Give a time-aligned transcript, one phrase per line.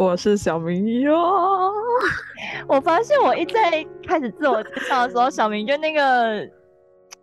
[0.00, 1.12] 我是小明哟。
[2.66, 6.48] 我发现我一在开始自我介绍的时候，小明就那个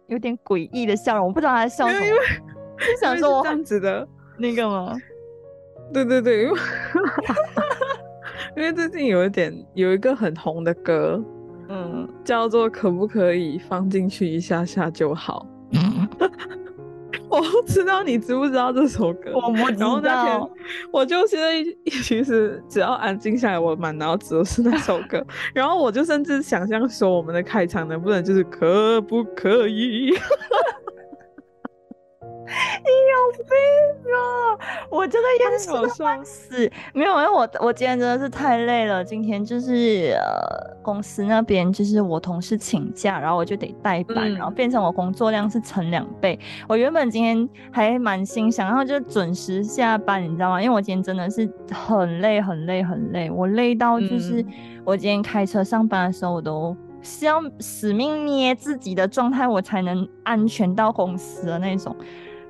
[0.05, 2.05] 有点诡异的笑容，我不知道他在笑什么。
[2.05, 4.95] 你想说我这样子的那个吗？
[5.91, 6.59] 对对对，因为
[8.57, 11.19] 因为最近有一点有一个很红的歌。
[11.69, 15.47] 嗯，叫做可不可以放进去一下下就好？
[17.29, 19.31] 我不知道你知不知道这首歌。
[19.33, 19.79] 我不知道。
[19.79, 20.49] 然后那天，
[20.91, 21.63] 我就现在
[22.01, 25.25] 其实只要安静下来，我满脑子都是那首歌。
[25.53, 30.13] 然后我就甚至想象说，我们的开场能不能就是可不可以？
[32.47, 34.57] 你有病啊！
[34.89, 35.57] 我真的要
[35.89, 36.71] 笑死！
[36.93, 39.03] 没有，因为我我今天真的是太累了。
[39.03, 46.39] 今天就是呃，公司那边就是我同事请假，然后我就得代班，然后变成我工作量是乘两倍。
[46.69, 50.61] 我原本今天还蛮心想，然后就准时下班，你知道吗？
[50.61, 53.29] 因为我今天真的是很累，很累，很累。
[53.29, 54.43] 我累到就是
[54.85, 61.95] 我今天开车上班的时候，我都是要死命捏自己的状态，我才能安全到公司的那种。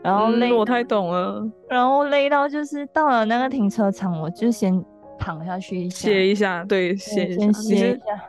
[0.08, 1.46] 然后累，我太懂了。
[1.68, 4.82] 然后累到就是到了那个停车场，我就先
[5.20, 8.24] 躺下去歇一下，对，歇先歇一下，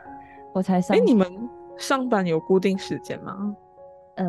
[0.53, 0.97] 我才上。
[0.97, 1.25] 哎，你们
[1.77, 3.55] 上班有固定时间吗？
[4.17, 4.25] 呃，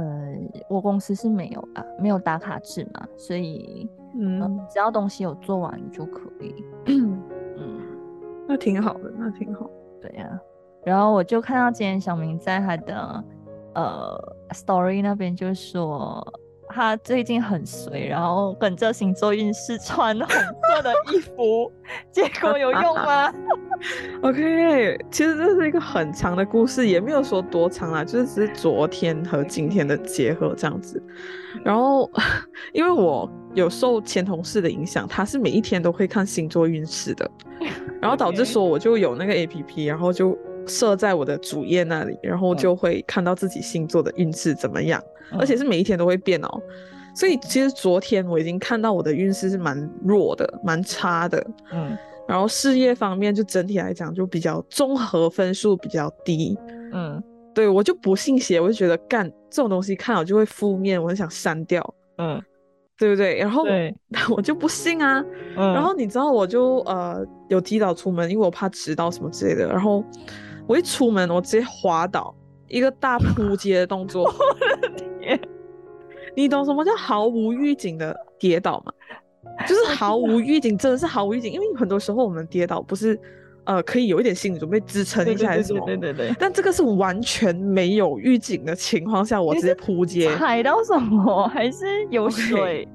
[0.69, 6.55] 我公司是没有啊，没有打卡制嘛，所以嗯，只要东西有做完就可以。
[6.87, 7.81] 嗯，
[8.47, 9.69] 那挺好的，那挺好。
[10.01, 10.41] 对呀，
[10.85, 13.25] 然后我就看到今天小明在他的
[13.75, 16.25] 呃 story 那边就说。
[16.73, 21.71] 他最近很随，然后跟着星座运势穿红色的衣服，
[22.11, 23.33] 结果有用吗？
[24.23, 31.03] OK，其实这是一个很长的故事，也没有说多长啦，就是只是昨天和今天的结合这样子。
[31.65, 32.11] 然后
[32.73, 37.31] 因为我有受前同事的影响，他是每一天都会看星座运势的，
[38.01, 40.39] 然后导致说我就有那个 APP，然后就。
[40.67, 45.03] 设在我的主页那里，然后就会看到自己星座的运势怎么样，
[45.39, 46.63] 而且是每一天都会变哦。
[47.13, 51.45] 所以其实昨天我已经看到我的运势是蛮弱的，蛮差的。
[51.73, 51.97] 嗯，
[52.29, 56.57] 然后事业方面就整体来讲就比较综合分数比较低。
[56.93, 57.21] 嗯，
[57.53, 61.83] 对我就不信邪，我就觉得干这种东西看了就会负面，我很想删掉。
[62.19, 62.41] 嗯，
[62.97, 63.39] 对不对？
[63.39, 63.65] 然后
[64.31, 65.23] 我就不信啊。
[65.57, 69.67] 然后你知道我就呃有提早出门，因为我怕迟到什么之类的。
[69.67, 70.05] 然后。
[70.71, 72.33] 我一出门，我直接滑倒，
[72.69, 74.23] 一个大扑街的动作。
[74.31, 74.89] 我的
[75.19, 75.41] 天！
[76.37, 78.93] 你懂什么叫毫无预警的跌倒吗？
[79.67, 81.53] 就是毫无预警，真的是毫无预警。
[81.53, 83.19] 因为很多时候我们跌倒不是，
[83.65, 85.85] 呃，可以有一点心理准备支撑一下还是什么？
[85.85, 86.33] 对对对。
[86.39, 90.33] 但这个是完全没有预警的情况下，我直接扑街。
[90.37, 91.49] 踩到什么？
[91.49, 92.87] 还是有水？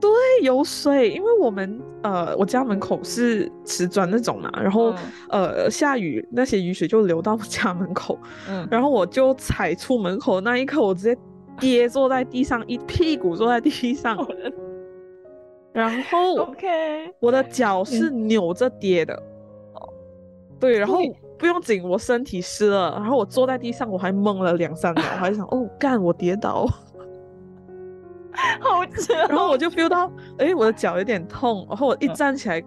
[0.00, 0.10] 对，
[0.42, 4.94] 有水，因为我们呃，我家门口是瓷砖那种嘛，然后
[5.28, 11.20] 呃，下雨那些雨水就流到家门口，嗯，然后我就踩出门口那一刻，我直接
[11.58, 14.16] 跌坐在地上，一屁股坐在地上，
[15.72, 19.14] 然后 OK，我的脚是扭着跌的，
[19.74, 19.88] 哦，
[20.60, 20.98] 对，然后
[21.36, 26.68] 不用紧，我身体湿了，然后我坐在地上，我还懵了两三秒，我还想，哦，干，我跌倒。
[28.60, 32.62] 好 扯，然后我就 feel 到，哎，我的脚有点痛，然后我一站起来，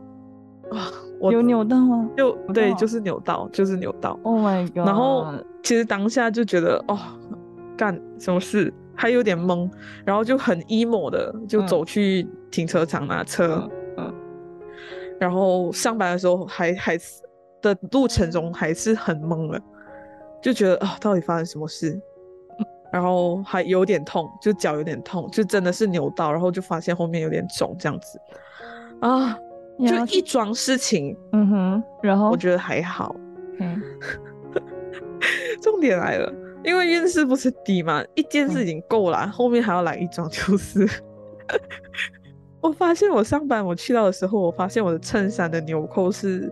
[0.72, 0.80] 哇，
[1.20, 2.10] 我有扭到吗？
[2.18, 4.20] 就对，就是扭到，就是扭到。
[4.24, 4.88] Oh my god！
[4.88, 5.34] 然后
[5.64, 6.98] 其实当下就觉得，哦，
[7.78, 8.74] 干什么事？
[8.94, 9.70] 还有点懵，
[10.06, 13.68] 然后就很 emo 的就走去停车场拿车，
[13.98, 14.14] 嗯，
[15.20, 17.22] 然后上班的时候还还是
[17.62, 19.60] 的路程中还是很懵了，
[20.42, 22.00] 就觉得啊，到底发生什么事？
[22.92, 28.20] 然后还有点痛，就脚有点痛，就真的是扭到，然后就发现后面有点肿这样子，
[29.00, 29.38] 啊，
[29.80, 33.16] 就一桩事情，嗯哼，然后我觉得还好，
[33.60, 33.82] 嗯，
[35.62, 36.32] 重点来了，
[36.64, 40.86] 因为运势不是低嘛，一件事情够了，后面还要来一桩，就是
[42.62, 46.52] 我发现我上班我去到的时候，我发现我的衬衫的纽扣是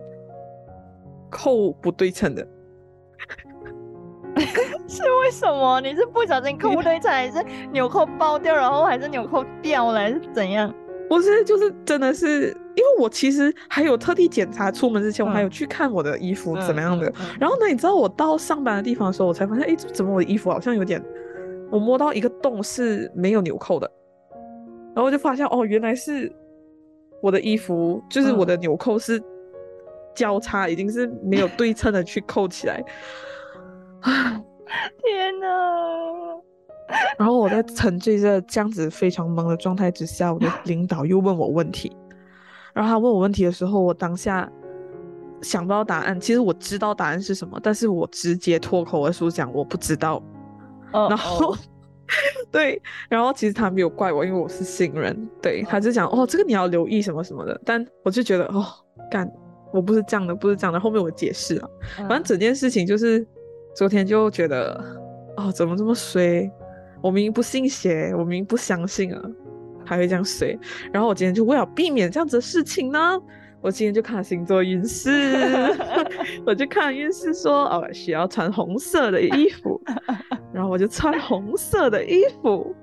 [1.30, 2.48] 扣不对称的。
[4.90, 5.80] 是为什么？
[5.80, 7.42] 你是不小心扣不对称，还是
[7.72, 10.72] 纽扣爆掉，然后还是纽扣掉了，还是怎样？
[11.08, 17.08] 不是，就是真的是因为我其实还有特地检查，出门之前我还嗯有去看我的衣服怎么样的。
[17.08, 21.02] 嗯嗯嗯然后呢，你知道我到上班的地方的时候，我才发现，哎，怎么我的衣服好像有点，
[21.70, 23.90] 我摸到一个洞是没有纽扣的，
[24.94, 26.30] 然后我就发现，哦，原来是
[27.22, 29.20] 我的衣服，就是我的纽扣是
[30.14, 32.80] 交叉，已经是没有对称的去扣起来。
[35.02, 35.46] 天哪！
[37.18, 41.94] 然后我在沉醉着这样子非常懵的状态之下，我的 领导又问我问题。
[42.74, 44.50] 然后他问我问题的时候，我当下
[45.42, 46.20] 想不到答案。
[46.20, 50.22] 其实我知道答案是什么，但是我直接脱口而出讲我不知道。
[50.92, 51.58] 哦然后哦
[52.50, 55.28] 对，然后其实他没有怪我，因为我是新人。
[55.40, 57.60] 对，他就讲哦，这个你要留意什么什么的。
[57.64, 58.66] 但我就觉得哦，
[59.08, 59.30] 干，
[59.72, 60.80] 我不是这样的，不是这样的。
[60.80, 63.24] 后面我解释了，反正嗯整件事情就是
[63.74, 64.78] 昨天就觉得
[65.36, 66.50] 哦，怎么这么衰？
[67.02, 69.22] 我明明不信邪，我明明不相信啊，
[69.86, 70.58] 还会这样衰。
[70.92, 73.18] 然后我今天就为了避免这样子的事情呢，
[73.62, 75.10] 我今天就看了星座运势，
[76.44, 79.80] 我就看运势说哦，需要穿红色的衣服，
[80.52, 82.74] 然后我就穿红色的衣服。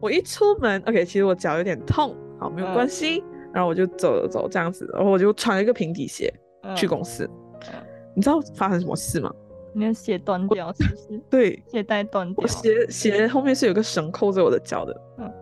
[0.00, 3.24] 我一出门，OK，其实我脚有点痛，好，没有关嗯系。
[3.52, 6.32] 然后我就走了走这样子，然后我就穿了一个平底鞋
[6.74, 7.28] 去嗯公司。
[7.72, 7.80] 嗯
[8.14, 9.32] 你知道发生什么事吗？
[9.74, 11.18] 你的鞋断掉是不是？
[11.30, 12.48] 对，鞋带断掉我。
[12.48, 14.94] 鞋鞋后面是有个绳扣着我的脚的。
[15.18, 15.32] 嗯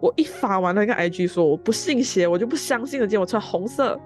[0.00, 3.06] 我一发完那个 IG 说我不信邪，我就不相信了。
[3.06, 4.00] 结果我穿红色，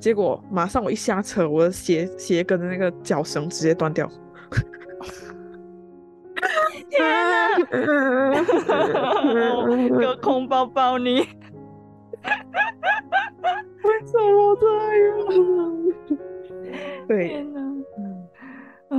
[0.00, 4.08] 结果马上我一下车，我的鞋鞋跟的那个脚绳直接断掉。
[6.88, 7.58] 天哪！
[9.94, 11.28] 隔空抱抱你。
[14.06, 14.66] 怎么这
[15.04, 15.18] 样？
[17.06, 17.44] 对，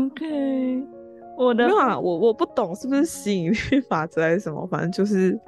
[0.06, 0.84] ！OK，
[1.38, 5.40] 我的没有啊，我我不懂是不是吸引力法则还是什么，反正就是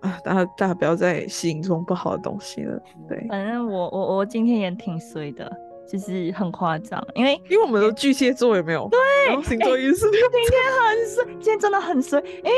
[0.00, 2.80] 啊，大家大家不要再吸引这种不好的东西了。
[3.08, 5.50] 对，反正我我我今天也挺衰的，
[5.90, 8.88] 就是很夸张，因为因为我们都巨蟹座有没有？
[8.90, 8.98] 对，
[9.28, 10.20] 然后星座运势今
[10.50, 12.20] 天很衰，今天真的很衰。
[12.20, 12.50] 哎、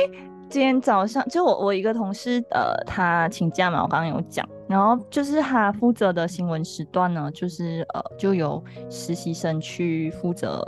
[0.48, 10.60] 今天早上就我我一个同事，呃，他请假嘛，我刚刚有讲，然后就是他负责的新闻时段呢，就是呃，就由实习生去负责，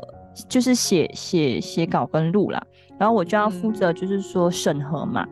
[0.48, 2.62] 就是写写写稿跟录啦，
[2.98, 5.26] 然后我就要负责就是说审核嘛。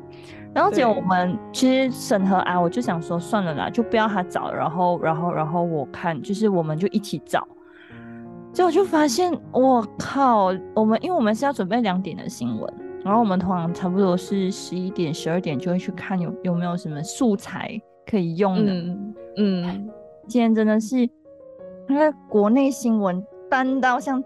[0.52, 7.46] 然后结果我们其实审核啊，我就想说算了啦，就不要他找，然后然后然后我看就是我们就一起找，
[8.52, 12.74] 结果就发现我靠，我们因为我们是要准备两点的新闻，
[13.04, 18.72] 然后我们通常差不多是十一点、十二点就会去看有有没有什么素材可以用的。
[18.72, 19.90] 嗯嗯，
[20.26, 24.20] 今天真的是因为国内新闻单到像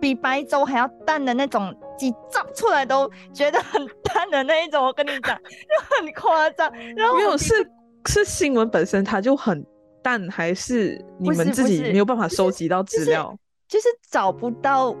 [0.00, 4.84] 比白粥还要淡的那种，几照出来都觉得很淡的那一种。
[4.84, 6.70] 我跟你讲， 就很夸张。
[6.96, 7.54] 然后没有是
[8.06, 9.64] 是新闻本身它就很
[10.02, 13.38] 淡，还是你们自己没有办法收集到资就是料？
[13.66, 14.94] 就是找不到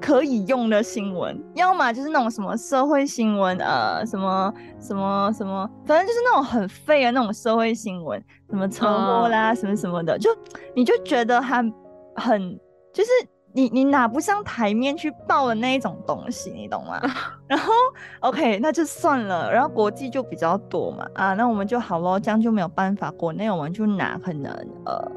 [0.00, 10.30] 可以用的新闻，要么就是那种什么社会新闻，呃，什么什么什么，反正就是那种很废的那种社会新闻，什么车祸啦，什么什么的，就
[10.74, 11.64] 你就觉得它
[12.16, 12.58] 很
[12.92, 13.10] 就是。
[13.56, 17.00] 你你拿不上台面去报的那一种东西，你懂吗？
[17.46, 17.72] 然后
[18.18, 19.50] OK，那就算了。
[19.52, 23.12] 然后国际就比较多嘛，啊，那我们就好咯，这样就没有办法。
[23.12, 24.52] 国内我们就拿可能
[24.84, 25.08] 呃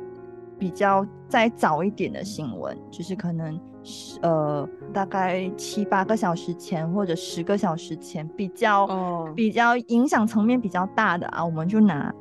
[0.59, 12.13] 比较再早一点的新闻，就是可能是呃大概七八个小时前或者十个小时前比较、哦比较影响层面比较大的啊，我们就拿。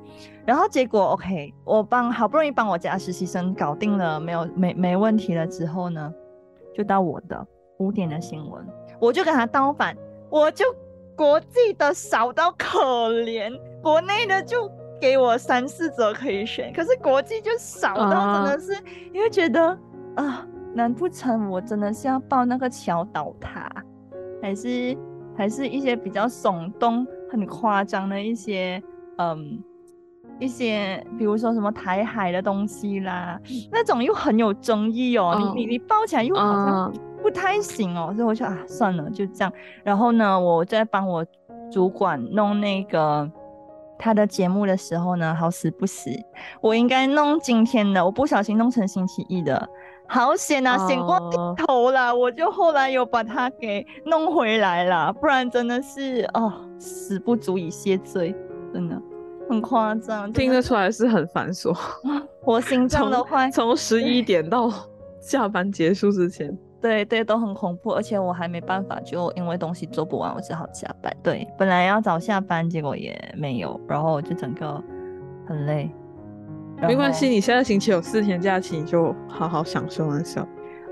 [0.47, 6.15] 然后结果 OK，我帮好不容易帮我家实习生搞定了，没有没没问题了之后呢，
[6.73, 7.45] 就到我的
[7.79, 8.65] 五点的新闻，
[9.01, 9.97] 我就跟他倒反，
[10.31, 10.65] 我就
[11.17, 18.81] 国际的少到可怜，国内的就给我三四则可以选，可是国际就少到真的是，
[19.13, 19.77] 你会觉得
[20.15, 23.69] 啊，难不成我真的是要报那个桥倒塌，
[24.41, 24.97] 还是
[25.37, 28.81] 还是一些比较耸动、很夸张的一些
[29.19, 29.61] 嗯。
[30.39, 33.41] 一些，比如说什么台海的东西啦，
[33.71, 35.35] 那种又很有争议哦。
[35.37, 39.53] 嗯你你你抱起来又好像嗯不太行哦，所以我就啊算了，就这样。
[39.83, 41.25] 然后呢，我在帮我
[41.71, 43.29] 主管弄那个
[43.99, 46.11] 他的节目的时候呢，好死不死，
[46.61, 49.69] 我应该弄今天的，我不小心弄成星期一的，
[50.07, 52.15] 好险啊，险过哦头了！
[52.15, 58.33] 我就后来有把它给弄回来了，不然真的是哦，死不足以谢罪，
[58.73, 59.01] 真的
[59.49, 61.77] 很夸张，听得出来是很繁琐，
[62.45, 64.71] 我心中的话从十一点到
[65.21, 66.57] 下班结束之前。
[66.79, 71.13] 对对，都很恐怖，而且我还没办法，就因为东西做不完，我只好加班。
[71.23, 74.81] 对，本来要早下班，结果也没有，然后我就整个
[75.49, 75.91] 很累。
[76.83, 80.47] 没关系，你现在星期有四天假期，你就好好享受那时候。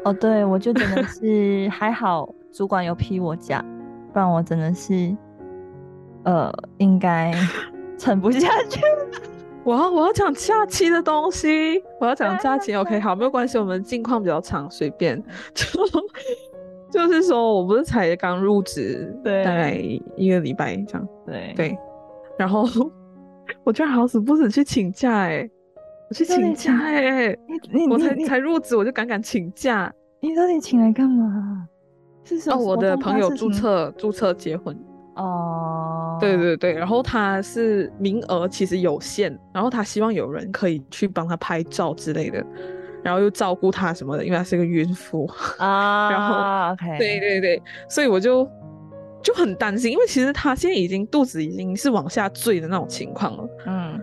[0.07, 3.65] 哦，对，我就真的是 还好，主管有批我假，
[4.13, 5.15] 不然我真的是，
[6.25, 7.33] 呃，应该
[8.05, 8.81] 撑不下去。
[9.65, 12.75] 我要我要讲假期的东西，我要讲假期。
[12.75, 15.23] OK，好，没有关系，我们近况比较长，随便。
[15.55, 19.73] 就就是说我不是才刚入职，对大概
[20.17, 21.79] 一个礼拜这样，对，对。
[22.39, 22.69] 然后
[23.65, 25.51] 我居然好死不死去请假、欸，
[26.11, 27.39] 我去请假、请欸，
[27.73, 29.91] 你你我才才入职我就敢敢请假。
[30.21, 31.67] 你到底请来干嘛？
[32.23, 34.79] 是什哦，我的朋友注册注册结婚，
[35.17, 42.45] 哦，对对对，然后他是名额其实有限，然后他希望有人可以去帮他拍照之类的，
[43.03, 45.31] 然后又照顾他什么的，因为他是个孕妇。
[45.59, 48.49] 啊，然后 OK，对对对，所以我就
[49.23, 54.01] 就很担心，因为其实他现在已经肚子已经是往下坠的那种情况了，嗯。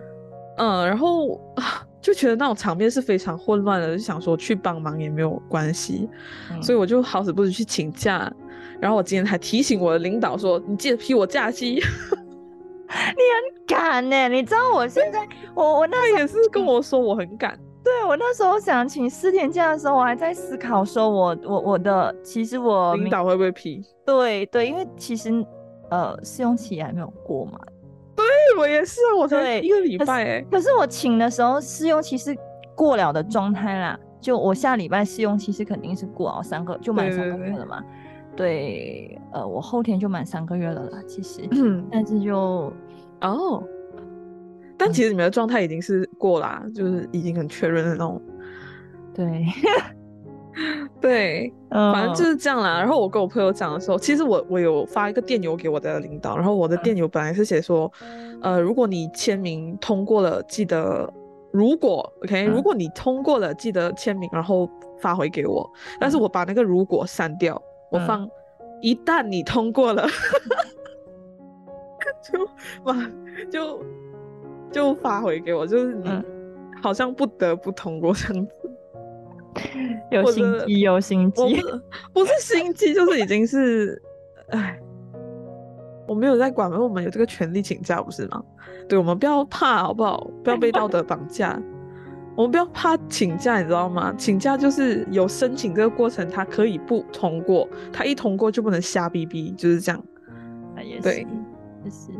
[0.58, 6.08] 嗯，然后啊 就觉得那种场面是非常混乱的，就想说去帮忙也没有关系，
[6.50, 6.62] 嗯。
[6.62, 8.30] 所以我就好死不死去请假，
[8.82, 11.74] 然后我今天还提醒我的领导说，你记得批我假期。
[12.90, 15.20] 你很赶呢、你知道我现在，
[15.54, 23.80] 我我那他也是跟我说我很赶，对我那时候想请四天假的时候，我还在思考说我，我我的其实我明领导会不会批？
[24.04, 25.30] 对对，因为其实
[25.90, 27.58] 呃试用期还没有过嘛，
[28.16, 28.26] 对
[28.58, 32.36] 我也是啊，我才一个礼拜哎、可是我请的时候试用期是
[32.74, 37.80] 过了的状态啦，就我下礼拜试用期是肯定是过了三个，就满三个月了嘛。
[37.80, 37.86] 对，
[39.32, 42.72] 呃，我后天就满三个月了啦，其实，嗯但是就
[43.20, 43.62] 哦，
[44.76, 48.20] 但其实你们的状态已经是过啦，就是已经很确认的那种。
[49.14, 49.44] 对，
[51.00, 52.78] 对，嗯，反正就是这样啦。
[52.78, 57.92] 然后我跟我朋友讲的时候，其实我我有发一个电邮给我的领导，然后我的电邮本来是写说，
[58.40, 61.12] 呃，如果你签名通过了，记得
[61.52, 65.70] 如果 OK，、嗯如果你通过了，记得签名，然后发回给我。
[66.00, 67.60] 但是我把那个如果删掉，
[67.92, 68.30] 我嗯放
[68.80, 70.06] 一旦你通过了，
[72.22, 72.48] 就
[72.82, 72.94] 把
[73.50, 73.84] 就
[74.72, 76.24] 就发回给我，就是你嗯
[76.82, 78.52] 好像不得不通过这样子。
[80.10, 81.60] 有心机，有心机
[82.12, 84.00] 不是心机， 就是已经是，
[84.48, 84.80] 哎，
[86.08, 88.42] 我没有在管，因为我们有这个权利请假，不是吗？
[88.88, 90.26] 对，我们不要怕，好不好？
[90.42, 91.60] 不要被道德绑架。
[92.34, 94.14] 我们不要怕请假，你知道吗？
[94.16, 100.02] 请假就是有申请这个过程，他可以不通过，他一通过就不能瞎逼逼，就是这样。
[100.76, 101.26] 啊也是对，
[101.84, 102.10] 就是。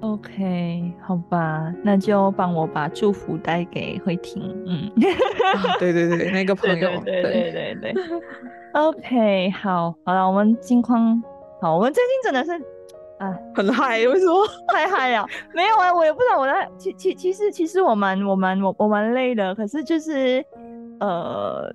[0.00, 4.88] OK，好吧，那就帮我把祝福带给慧婷，嗯，
[5.56, 7.92] 啊对对对，那个朋友，对对对对。
[7.92, 8.04] 对
[8.74, 11.20] ，OK，好，好了，我们近况，
[11.60, 12.64] 好，我们最近真的是
[13.18, 14.46] 啊很嗨，为什么？
[14.72, 20.44] 太嗨了，没有啊，我也不知道我在，其其其实其实我蛮我蛮我我蛮累的，可是就是
[21.00, 21.72] 呃。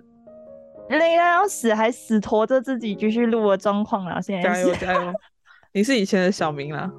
[0.89, 4.19] 累到要死，还死拖着自己继续录的状况啦。
[4.19, 5.13] 现在是加油加油！
[5.71, 6.91] 你是以前的小明啦，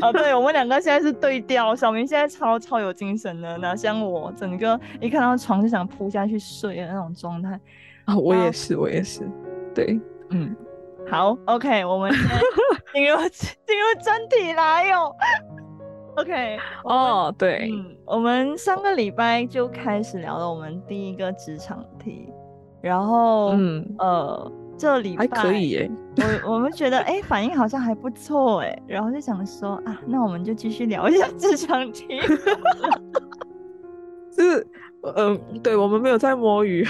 [0.00, 1.76] 哦，对，我们两个现在是对调。
[1.76, 7.60] 小明现在超超有精神的，哪像我，整个一看到床就想扑下去睡的那种状态。
[8.06, 9.20] 啊，我也是，我也是，
[9.74, 10.00] 对，
[10.30, 10.56] 嗯，
[11.10, 12.10] 好，OK，我们
[12.92, 15.14] 进入 进入正题来，哟。
[16.16, 22.30] OK，哦，对，嗯，我们上个礼拜就开始聊了我们第一个职场题，
[22.82, 25.90] 然后，嗯，呃，这礼拜还可以耶。
[26.44, 32.20] 我我们觉得哎、诶反应好像还不错哎，然后就想说啊，那我们就继续聊一下职场题。
[34.36, 34.66] 就是，
[35.16, 36.86] 嗯、对我们没有在摸鱼，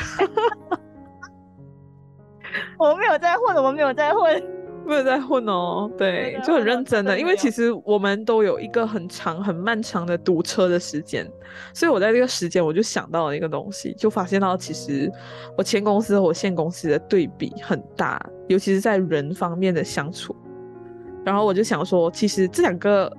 [2.79, 4.43] 我们没有在混，我们没有在混。
[4.85, 11.25] 没有在混哦，对就很认真的，因为其实我们都有一个很长、很漫长的堵车的时间，
[11.73, 15.09] 所以我在这个时间我就想到了一个东西，就发现到其实
[15.57, 20.35] 我前公司和我现公司的对比很大，尤其是在人方面的相处。
[21.25, 23.17] 然后我就想说，其实这两个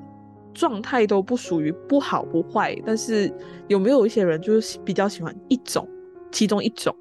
[0.53, 3.33] 状态都不属于不好不坏，但是
[3.69, 5.87] 有没有一些人就是比较喜欢一种，
[6.29, 6.93] 其中一种？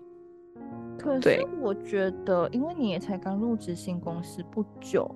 [1.02, 5.10] 可是我觉得，因为你也才刚入职新公司不久，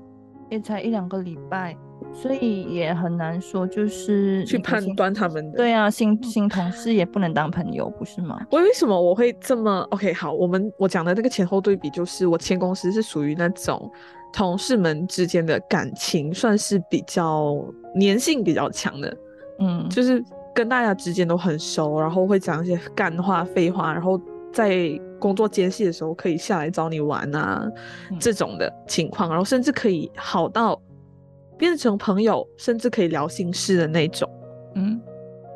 [0.50, 1.76] 也才一两个礼拜，
[2.12, 8.45] 所以也很难说就是去判断他们的对啊，新新同事也不能当朋友，不是吗？
[8.50, 10.12] 我为什么我会这么 OK？
[10.12, 13.90] 好，我们我讲的那个前后对比，就是我前公司是属于那种
[14.33, 17.57] 同事们之间的感情算是比较
[18.00, 19.16] 粘性比较强的，
[19.61, 20.23] 嗯，就是
[20.55, 24.21] 跟大家之间都很熟，然后会讲一些干话、废话，然后
[24.52, 27.70] 在工作间隙的时候可以下来找你玩啊、
[28.11, 30.80] 嗯这种的情况，然后甚至可以好到
[31.58, 34.28] 变成朋友，甚至可以聊心事的那种。
[34.75, 35.00] 嗯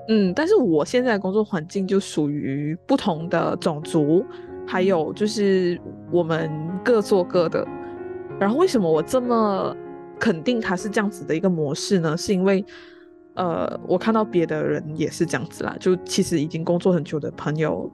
[0.09, 4.25] 嗯，但是我现在的工作环境就属于不同的种族，
[4.67, 6.51] 还有就是我们
[6.85, 7.67] 各做各的。
[8.39, 9.77] 然后为什么我这么
[10.19, 12.17] 肯定它是这样子的一个模式呢？
[12.17, 12.65] 是因为，
[13.35, 17.89] 呃，我看到别的人也是这样子啦，就其实已经工作很久的朋友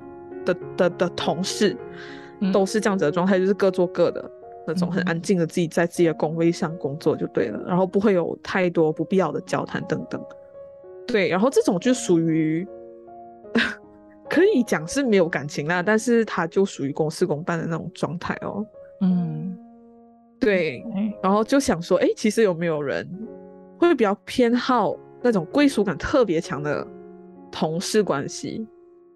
[0.47, 1.77] 的的的同事，
[2.53, 4.31] 都是这样子的状态，就是各做各的
[4.67, 10.19] 那种，很安静的自己在自己的工位上工作就对了，然后不会有太多不必要的交谈等等。
[11.07, 12.67] 对，然后这种就属于
[14.29, 18.67] 可以讲是没有感情啦，但是他就属于公事公办的那种状态哦。
[19.03, 19.57] 嗯，
[20.41, 20.85] 对，
[21.23, 23.09] 然后就想说，哎，其实有没有人
[23.79, 26.85] 会比较偏好那种归属感特别强的
[27.53, 28.67] 同事关系，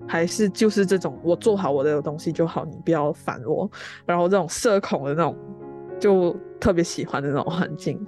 [0.07, 3.71] 还是就是这种我做好我的东西就好，你不要烦我，
[4.07, 5.37] 然后这种社恐的那种
[5.99, 7.99] 就特别喜欢的那种环境，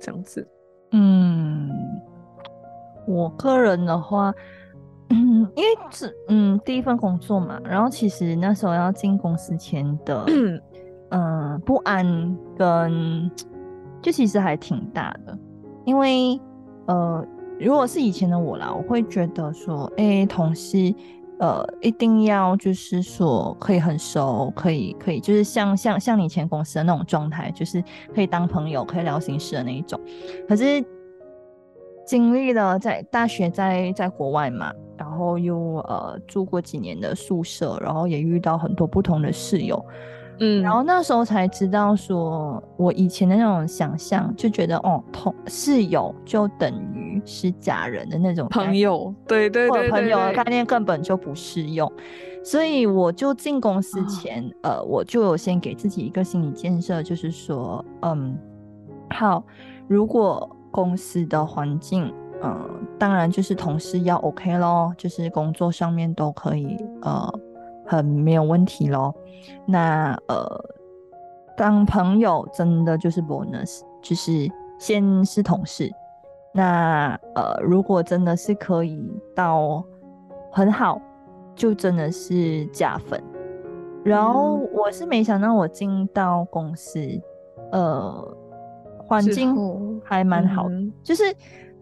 [0.00, 0.46] 这样子，
[0.92, 1.70] 嗯。
[3.06, 4.30] 我个人的话，
[5.08, 10.26] 嗯，因为是嗯第一份工作嘛，然后其实那时候要进公司前的，
[11.08, 13.30] 嗯不安跟
[14.02, 15.38] 就其实还挺大的，
[15.86, 16.38] 因为
[16.84, 17.24] 呃
[17.58, 20.94] 如果是以前的我啦，我会觉得说，哎，同事
[21.40, 27.82] 呃一定要就是说可以很熟，可以可以就是像像像你以前公司的那种状态，就是
[28.14, 30.00] 可以当朋友，可以聊心事的那一种，
[30.48, 30.84] 可是。
[32.06, 39.84] 经历了在大学在在国外嘛，然后又呃住过几年的宿舍，然后也遇到很多不同的室友，
[40.40, 51.90] 嗯，然后那时候才知道说，我以前的那种想象就觉得哦，同室友就等于是假人的那种朋友，对对对，朋友的概念根本就不适用，
[52.44, 58.38] 所以我就进公司前，呃，我就有先给自己一个心理建设，就是说，嗯，
[59.10, 59.44] 好，
[59.86, 60.48] 如果。
[60.70, 67.26] 公司的环境，嗯，当然就是同事要 OK 咯，就是工作上面都可以，呃，
[67.88, 69.12] 很没有问题咯。
[69.66, 70.46] 那呃，
[71.56, 75.90] 当朋友真的就是 bonus，就是先是同事。
[76.52, 79.82] 那呃，如果真的是可以到
[80.52, 81.00] 很好，
[81.54, 83.20] 就真的是加分。
[84.04, 87.00] 然后我是没想到我进到公司，
[87.72, 88.36] 呃。
[89.10, 89.56] 环境
[90.04, 90.66] 还蛮好，
[91.02, 91.22] 就是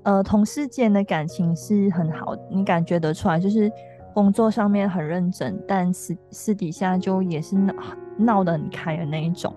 [0.04, 3.68] 呃，同事间的感情是很好，你感觉得出来，就是
[4.16, 7.74] 工作上面很认真，但私私底下就也是闹
[8.16, 9.54] 闹得很开的那一种，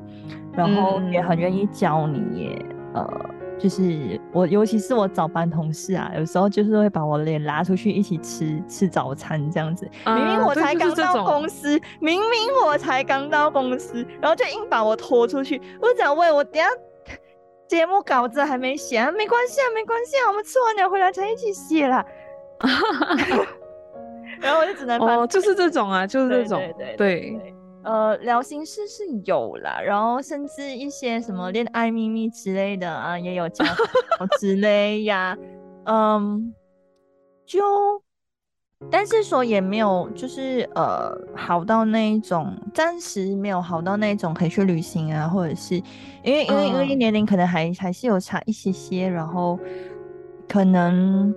[0.51, 3.07] 然后也很愿意教你，也呃，
[3.57, 12.29] 就是我尤其是我早班同事啊，有时候就是会把我脸拉出去一起吃吃早餐这样子，明明我才刚到公司，明明
[12.65, 16.67] 我才刚到公司，然后就硬把我拖出去，我讲喂，我等下。
[17.69, 22.03] 节目稿子还没写，没关系啊，没关系啊，我们吃完了回来才一起写啦。
[24.39, 27.55] 然后我就只能哦，就是这种啊，就是这种，对对。
[27.83, 33.65] 呃，聊心事是有啦，然后甚至一些什么恋爱秘密之类的啊，也有讲
[34.39, 35.37] 之类呀，
[35.85, 36.53] 嗯，
[37.45, 37.59] 就。
[38.89, 45.75] 但是说也没有，就是呃，好到那一种，暂时没有好到那一种可以去旅行啊，或者是
[46.23, 49.59] 因为因为因为年龄可能还还是有差一些些，然后
[50.47, 51.35] 可能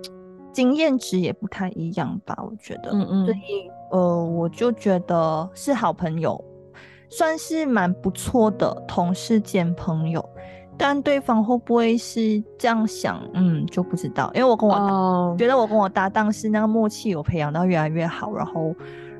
[0.53, 6.41] 经验值也不太一样吧，我觉得，嗯嗯，所以呃，我就觉得是好朋友，
[7.09, 10.23] 算是蛮不错的同事兼朋友。
[10.75, 13.21] 但对方会不会是这样想？
[13.33, 14.31] 嗯，就不知道。
[14.33, 18.75] 因为我跟我觉得我跟我搭档是那个默契有培养到越来越好，然后，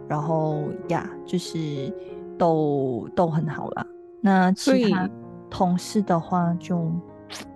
[0.08, 1.94] 然后呀，就是
[2.40, 3.86] 都都很好了。
[4.20, 5.08] 那其他
[5.48, 6.92] 同事的话就，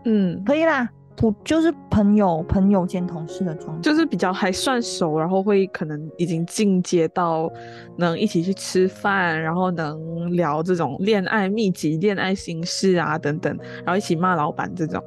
[0.06, 0.88] 嗯，可以啦。
[1.18, 7.52] 不就是朋友，朋友兼同事的状态，就是比较还算熟，然后会可能已经进阶到
[7.98, 15.04] 能一起去吃饭，然后能聊这种恋爱秘籍、恋爱心事啊等等，然后一起骂老板这种，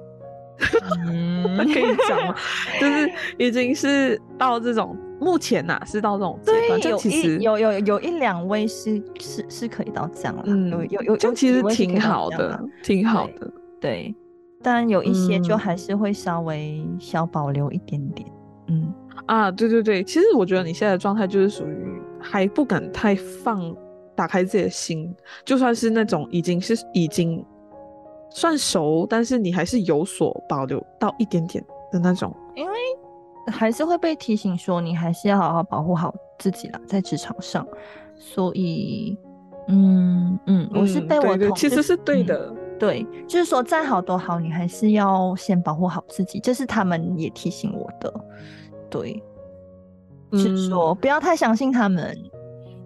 [1.06, 2.34] 嗯 可以讲吗？
[2.80, 13.48] 就是已经是到这种目前呐，是到这种阶段，就其实有有有一两位是是是可以到这样了，嗯，有有有，就其实挺好的，挺好的，
[13.80, 14.12] 对。
[14.62, 18.28] 但有一些就还是会稍微小保留一点点，
[18.68, 18.92] 嗯。
[19.26, 23.74] 啊，对对对，其实我觉得你现在的状态就是属于还不敢太放
[24.14, 27.44] 打开自己的心，就算是那种已经是已经
[28.30, 32.74] 算熟，但是你还是有所保留到一点点的那种，因为
[33.46, 37.64] 还是会被提醒说你还是要好好保护好自己了，在职场上，
[38.16, 39.16] 所以
[39.68, 42.52] 嗯嗯，我是被我同其实是对的。
[42.80, 48.12] 对，就是说再好都好，你还是要先保护好自己，这是他们也提醒我的。
[48.88, 49.22] 对，
[50.32, 52.16] 是说不要太相信他们，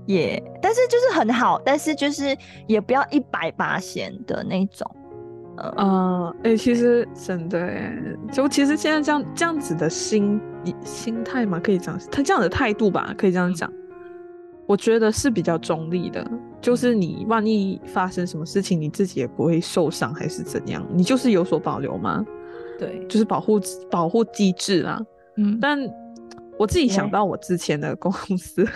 [0.04, 4.90] 也但是就是很好，但是就是也不要一百八千的那种。
[5.56, 7.72] 呃，哎，其实真的，
[8.32, 10.40] 就其实现在这样这样子的心
[10.82, 13.72] 心态嘛，可以这样，他这样的态度吧，可以这样讲，
[14.66, 16.28] 我觉得是比较中立的。
[16.64, 20.82] 就是你万一发生什么事情，你自己也不会受伤，还是怎样？
[20.90, 22.24] 你就是有所保留吗？
[22.78, 24.98] 对，就是保护保护机制啦。
[25.36, 25.78] 嗯，但
[26.58, 28.66] 我自己想到我之前的公司，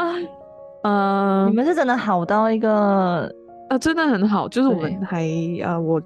[0.82, 3.30] 呃，你们是真的好到一个。
[3.68, 5.28] 啊，真的很好，就是我们还
[5.62, 6.02] 呃，我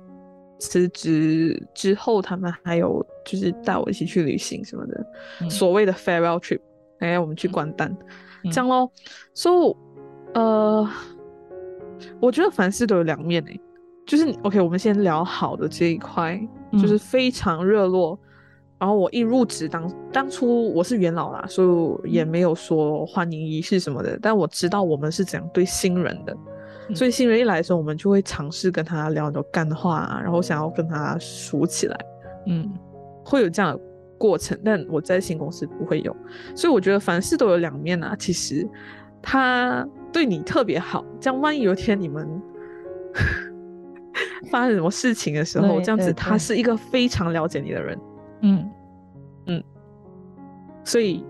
[0.59, 5.07] 辞职之后，他们还有就是带我一起去旅行什么的，
[5.49, 6.61] 所谓的 farewell trip，
[6.99, 7.97] 哎，我们去关丹，
[8.53, 8.93] 这样咯。
[9.33, 9.77] 所以，
[10.35, 10.89] 呃，
[12.21, 13.61] 我觉得凡事都有两面诶，
[14.07, 16.41] 就是 OK，我们先聊好的这一块，
[16.73, 18.19] 就是非常热络。
[18.77, 26.37] 然后我一入职当当初我是元老啦，所以也没有说欢迎仪式什么的，但我知道我们是怎样对新人的。
[26.95, 31.99] 所以新人一来的时候，我们就会尝试跟他聊很多干话，然后想要跟他熟起来，
[32.47, 32.71] 嗯，
[33.25, 33.81] 会有这样的
[34.19, 34.59] 过程。
[34.63, 36.15] 但我在新公司不会有，
[36.55, 38.15] 所以我觉得凡事都有两面啊。
[38.19, 38.69] 其实
[39.23, 42.27] 他对你特别好，这样万一有一天你们
[44.51, 47.99] 发生什么事情的时候，这样子他是一个非常了解你的人，
[48.43, 48.71] 嗯
[49.47, 49.63] 嗯，
[50.85, 51.23] 所以。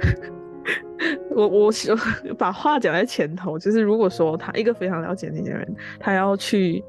[1.34, 1.72] 我我
[2.38, 6.84] 把话讲在前头，就是如果说他一个非常了解你的人，他要去，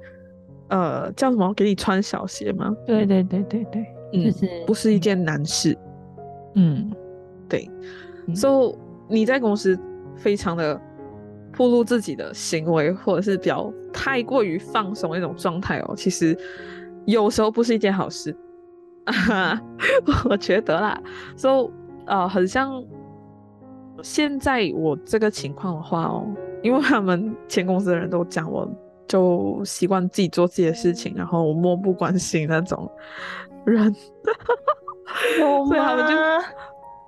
[0.67, 2.75] 呃，叫什么给你穿小鞋吗？
[2.86, 3.86] 对对对对对，
[4.25, 5.75] 就是不是一件难事。
[6.55, 6.91] 嗯，
[7.47, 7.67] 对。
[8.36, 8.75] 所
[9.09, 9.79] 以你在公司
[10.15, 10.79] 非常的
[11.56, 16.38] 暴露自己的行为，或者是比较太过于放松那种状态哦，其实
[17.06, 18.36] 有时候不是一件好事。
[20.30, 21.02] 我觉得啦，
[21.36, 21.72] 所以
[22.06, 22.84] 呃，很像。
[24.02, 26.28] 现在我这个情况的话哦，
[26.62, 28.68] 因为他们前公司的人都讲，我
[29.08, 32.92] 就习惯自己做自己的事情，然后我漠不关心那种
[33.63, 33.94] 人，
[35.38, 36.13] 所以他们就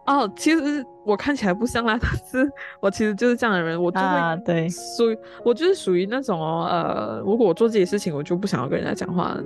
[0.06, 9.38] 哦，其实我看起来不像啦， 但是我其实就是这样的人，我就会对属于我就是属于那种哦，呃，如果我做自己事情，我就不想要跟人家讲话，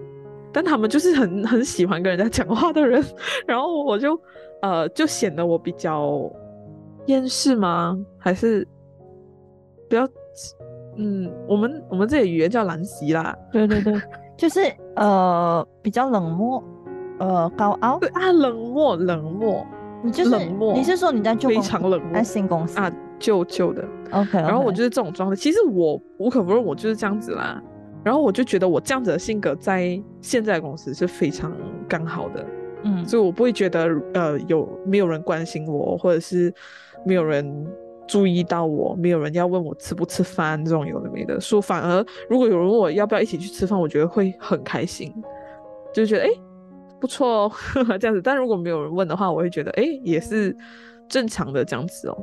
[0.52, 3.04] 但他们就是很很喜欢跟人家讲话的人，
[3.48, 4.19] 然后我就
[4.62, 6.32] 呃就显得我比较。
[7.06, 7.98] 厌世吗？
[8.19, 8.67] 还是
[9.89, 10.08] 比较
[10.95, 13.36] 嗯，我们我们这里语言叫兰席啦。
[13.52, 14.00] 对对对，
[14.38, 14.60] 就是
[14.95, 16.63] 呃比较冷漠，
[17.17, 17.98] 呃高傲。
[17.98, 19.65] 对啊，冷漠冷漠，
[20.04, 20.74] 你就是冷漠。
[20.74, 22.14] 你是说你在旧非常冷漠？
[22.14, 23.84] 在新公司啊，旧旧的。
[24.12, 24.38] OK。
[24.38, 25.36] 然后我就是这种状态。
[25.36, 27.62] 其实我无可否认，我就是这样子啦。
[28.04, 31.52] 然后我就觉得我这样子的性格在现在公司是非常
[31.88, 32.46] 刚好的。
[32.84, 36.54] 嗯，所以我不会觉得呃有没有人关心我，或者是。
[37.06, 37.66] 没有人
[38.10, 41.40] 注意到我，没有人要问我吃不吃饭，这种有的没的。
[41.40, 45.10] 说反而如果有人问我要不要一起去吃饭，我觉得会很开心，
[45.94, 46.30] 就觉得哎
[47.00, 47.52] 不错哦
[48.00, 48.22] 这样子。
[48.22, 50.56] 但如果没有人问的话，我会觉得哎也是
[51.08, 52.18] 正常的这样子哦。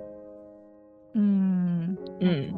[1.14, 2.52] 嗯嗯，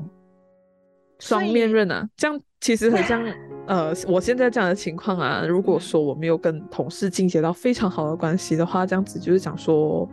[1.18, 3.24] 双面刃啊，这样其实很像
[3.66, 5.44] 呃我现在这样的情况啊。
[5.46, 10.08] 如果说我没有跟同事进阶到非常好的关系的话，这样子就是讲说。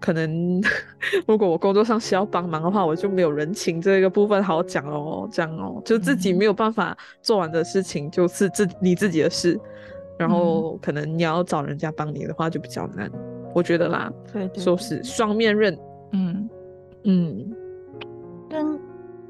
[0.00, 0.62] 可能
[1.26, 9.58] 如果我工作上需要帮忙的话，我就没有人情这个部分好讲哦，这样哦，就自己没有办法做完的事情就是自你自己的事，
[10.18, 13.10] 然后可能你要找人家帮你的话就比较难，
[13.54, 15.78] 我觉得啦，对，说是双面刃，
[16.12, 16.48] 嗯
[17.04, 17.52] 嗯，
[18.50, 18.78] 但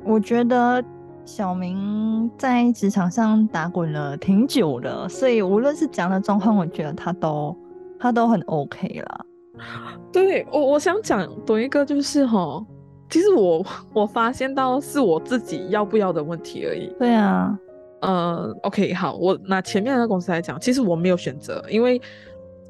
[0.04, 0.82] 我觉得
[1.24, 7.54] 小明在职场上打滚了挺久的，所以无论是怎样的状况，我觉得他都
[8.00, 9.26] 他都很 OK 了。
[10.10, 12.64] 对我，我想讲多一个就是哈，
[13.10, 16.86] 其实我 我发现到是我自己要不要的问题而已。
[16.98, 17.58] 对啊，
[18.00, 22.00] 呃，OK，好，我拿前面那个公司来讲，其实我没有选择，因为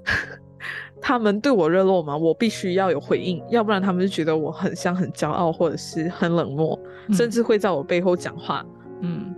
[1.00, 6.78] 他们对我热络嘛，我必须要有回应，要不然他们就觉得我很像很骄傲，或者是很冷漠，
[7.12, 8.64] 甚至会在我背后讲话。
[9.00, 9.34] 嗯。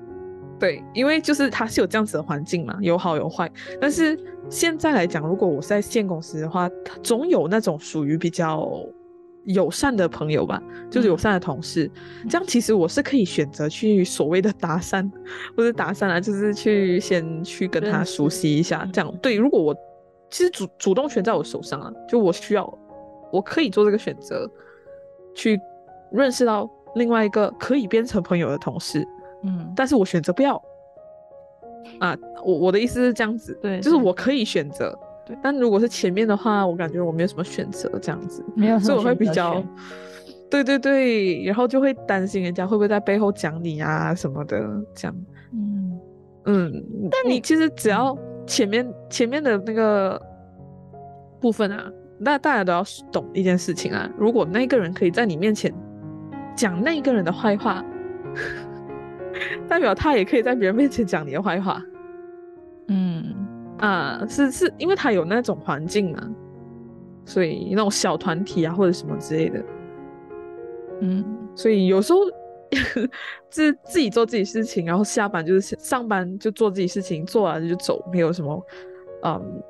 [0.58, 3.50] 对，因为就是他是有这样子的环境嘛，有好有坏。
[3.80, 4.14] 但是
[4.50, 6.68] 现在来讲，如果我是在现公司的话，
[7.02, 8.68] 总有那种属于比较
[9.44, 11.90] 友善的朋友吧，就是友善的同事。
[12.28, 15.10] 这样其实我是可以选择去所谓的搭讪，
[15.56, 18.88] 或者搭讪啊，就是去先去跟他熟悉一下。
[18.92, 19.74] 这样对，如果我
[20.30, 22.78] 其实主主动权在我手上啊，就我需要，
[23.32, 24.48] 我可以做这个选择，
[25.34, 25.60] 去
[26.12, 29.06] 认识到另外一个可以变成朋友的同事。
[29.42, 30.62] 嗯，但是我选择不要
[31.98, 34.96] 啊，我我的意思是这样子，对，就是我可以选择，
[35.30, 39.62] 对，但如果是前面的话，我感觉我没有什么选择这样子，没有所以我会比较，
[40.50, 44.58] 对对对，然后就会担心人家会不会在背后讲你啊什么的，
[44.94, 45.16] 这样。
[45.52, 46.00] 嗯
[46.46, 48.16] 嗯，但你你其实只要
[48.46, 50.20] 前面前面的那个
[51.40, 55.72] 部分啊，那大家都要懂一件事情啊，如果那个人可以在你面前
[56.56, 57.84] 讲那个人的坏话，
[59.68, 61.82] 代表他也可以在别人面前讲你的坏话
[62.88, 63.34] 嗯
[63.80, 66.30] 啊，是是因为他有那种环境嘛，
[67.24, 69.64] 所以那种小团体啊或者什么之类的，
[71.00, 72.18] 嗯所以有时候
[73.50, 78.64] 自自己做自己事情，然后下班就是上班就做自己事情，做完就走，没有什么
[79.24, 79.62] 嗯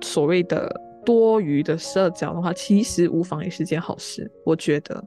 [0.00, 5.04] 所谓的多余的社交的话，其实无妨也是件好事，我觉得。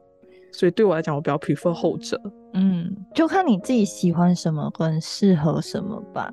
[0.51, 2.21] 所以对我来讲，我比较 prefer 后者。
[2.53, 6.31] 嗯，就看你自己喜欢什么跟适合什么吧。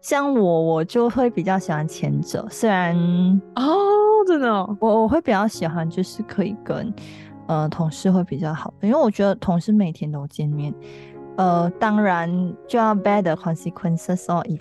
[0.00, 2.96] 像我，我就会比较喜欢前者，虽然
[3.54, 3.62] 哦，
[4.26, 6.92] 真的、哦，我我会比较喜欢就是可以跟
[7.46, 10.72] 呃同事会比较好，因为我觉得同事每天都见面，
[11.36, 12.30] 呃，当然
[12.66, 14.60] 就要 the consequences or if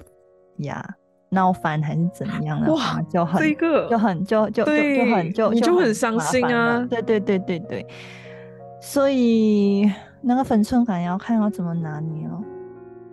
[0.57, 0.83] 呀
[1.29, 6.85] 闹翻还是怎么样的哇话，就很这个就很就就就就很就你就很很伤心啊。
[6.89, 7.87] 对对对对对，
[8.81, 9.89] 所以
[10.21, 12.43] 那个分寸感要看要怎么拿捏哦。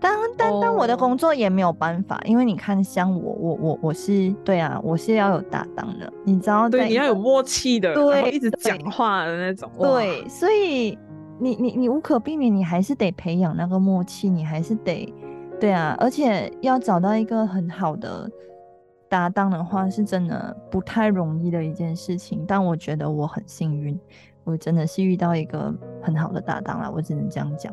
[0.06, 9.68] 但但但我的哦工作也没有办法，因为你看，像我我我我是对啊，我是要有搭档的，你知道对，你要有默契的，对一直讲话的那种。
[9.78, 10.96] 哇，对，所以
[11.40, 15.12] 你你你无可避免，你还是得培养那个默契，你还是得
[15.58, 18.30] 对啊，而且要找到一个很好的
[19.08, 22.44] 搭档的话，是真的不太容易的一件事情。
[22.46, 23.98] 但我觉得我很幸运，
[24.44, 27.72] 我真的是遇到一个很好的搭档了，我只能这样讲。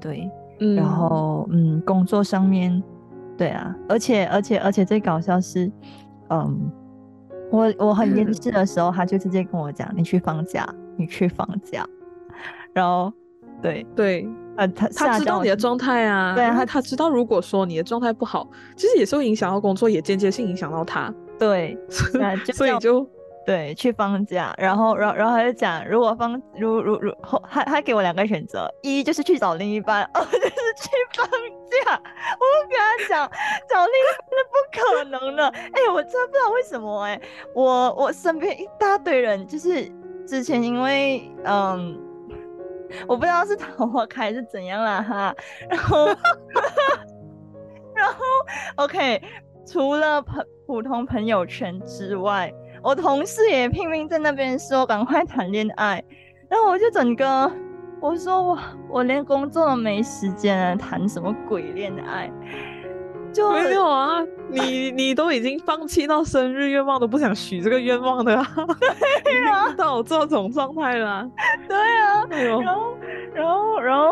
[0.00, 2.82] 对，嗯，然后嗯，工作上面，
[3.36, 5.70] 对啊，而且而且而且最搞笑是，
[6.30, 6.70] 嗯，
[7.50, 11.86] 我我很厌世的时候，他就直接跟我讲，你去放假，你去放假，
[12.72, 13.12] 然后
[13.62, 21.78] 对，对，呃，他他知道你的状态啊，对啊他他知道如果说你的状态不好，其实也是会影响到工作，也间接性影响到他，对，
[22.52, 23.08] 所以就
[23.48, 32.02] 对，去放假，然后，然后，然后他就讲，如果放，如如如后，他他给我两个选择，一就是去找另一半，二就是去放假。
[32.38, 33.30] 我跟他讲，
[33.66, 35.48] 找另一半是不可能的。
[35.48, 37.18] 哎、我真的不知道为什么、哎，
[37.54, 39.90] 我我身边一大堆人，就是
[40.26, 41.98] 之前因为嗯，
[43.06, 45.34] 我不知道是桃花开是怎样啦哈，
[45.70, 46.06] 然后
[47.96, 48.22] 然后
[48.76, 49.22] OK，
[49.66, 56.02] 除了朋普通朋友圈之外，我同事也拼命在那边说赶快谈恋爱，
[56.48, 57.50] 然后我就整个
[58.00, 62.30] 我说我我连工作都没时间了，谈什么鬼恋爱？
[63.30, 68.46] 就没有啊，你你都已经放弃到生日愿望都不想许这个愿望的 啊，
[69.22, 71.28] 对啊，到这种状态啦，
[71.68, 72.96] 对啊，哎，然后
[73.34, 74.08] 然后然后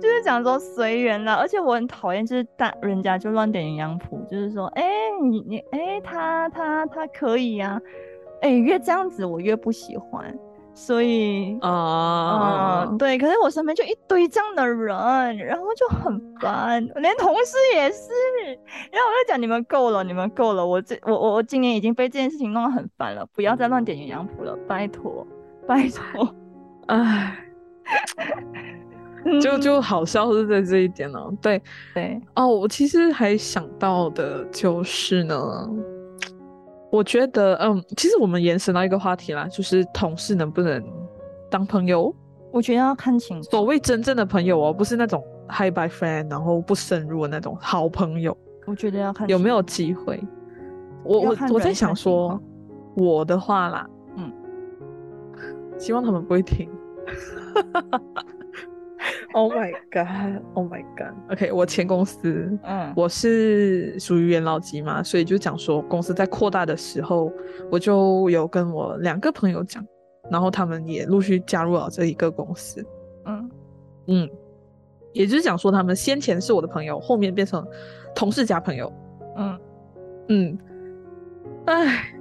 [0.00, 4.82] 就是讲说随缘啦，而且我很讨厌就是大人家就乱点鸳鸯谱，就是说哎、
[5.30, 7.80] 你你哎、他他他可以呀、
[8.40, 10.34] 哎、越这样子我越不喜欢，
[10.74, 18.10] 所以啊、嗯，对，可是我身边就一堆这样的人，然后就很烦，连同事也是。
[18.90, 25.26] 然后我就讲你们够了，你们够了，我这我我我今年已经被这件事情弄得很烦了，不要再乱点鸳鸯谱了，拜托，
[25.66, 26.34] 拜托。
[26.86, 27.36] 唉，
[29.40, 31.60] 就嗯就好笑是在这一点哦、对
[31.94, 35.68] 对，哦，我其实还想到的就是呢，
[36.90, 40.82] 我觉得嗯，其实我们延伸到一个话题啦，就是同事能不能
[41.50, 42.14] 当朋友？
[42.52, 43.42] 我觉得要看情况。
[43.44, 50.20] 所谓真正的朋友哦，不是那种 hi bye friend，然后不深入的那种好朋友，我觉得要看有没有情机会？
[51.04, 52.40] 我我我在想说，
[52.96, 54.32] 我的话啦，嗯，
[55.78, 56.68] 希望他们不会听。
[59.32, 60.42] Oh my god!
[60.54, 61.14] Oh my god!
[61.30, 67.32] OK，我前公司，嗯，我是属于元老级嘛，所以就讲说公司在扩大的时候，
[67.70, 69.84] 我就有跟我两个朋友讲，
[70.30, 72.84] 然后他们也陆续加入了这一个公司。
[73.26, 73.50] 嗯
[74.08, 74.30] 嗯，
[75.12, 77.64] 也就是讲说他们先前是我的朋友，后面变成
[78.14, 78.92] 同事加朋友。
[79.36, 79.60] 嗯
[80.28, 80.58] 嗯，
[81.66, 82.12] 唉，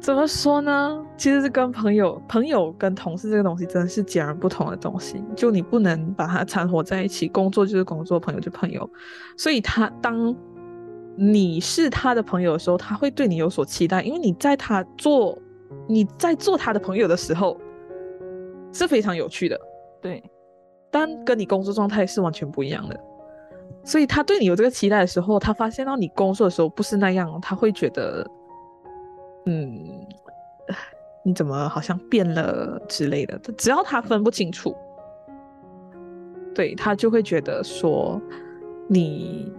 [0.00, 1.06] 怎么说呢？
[1.18, 7.28] 其实是跟朋友、朋友跟同事这个东西真的是截然不同的东西，就你不能把它掺和在一起。
[7.28, 8.88] 工作就是工作，朋友就朋友。
[9.36, 10.34] 所以他当
[11.16, 15.38] 你是他的朋友的时候，他会对你有所期待，因为你在他做
[15.86, 17.60] 你在做他的朋友的时候
[18.72, 19.60] 是非常有趣的，
[20.00, 20.22] 对，
[20.90, 22.98] 但跟你工作状态是完全不一样的。
[23.84, 28.26] 所以他对你有这个期待的时候，他发现到你工作的时候不是那样，他会觉得
[29.50, 30.06] 嗯，
[31.24, 33.36] 你怎么好像变了之类的。
[33.58, 34.76] 只要他分不清楚，
[36.54, 38.20] 对他就会觉得说
[38.88, 39.52] 你，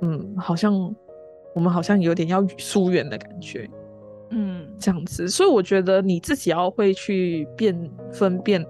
[0.00, 0.72] 嗯，好像
[1.54, 3.68] 我们好像有点要疏远的感觉，
[4.30, 5.28] 嗯，这样子。
[5.28, 7.78] 所以我觉得你自己要会去辨
[8.10, 8.64] 分辨。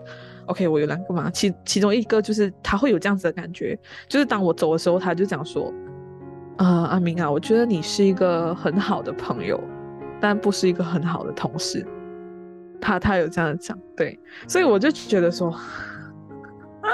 [0.46, 5.72] OK，我有两个嘛，其其中一个就是他会有这样子的感觉，就是当我走的时候，他就讲说，
[6.57, 9.61] 啊，阿明啊，我觉得你是一个很好的朋友，
[10.20, 11.87] 但不是一个很好的同事。
[12.81, 15.50] 他他有这样讲，对，所以我就觉得说，
[16.81, 16.90] 啊，